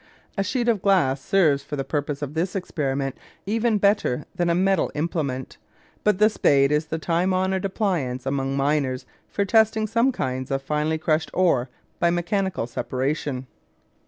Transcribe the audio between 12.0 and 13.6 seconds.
mechanical separation.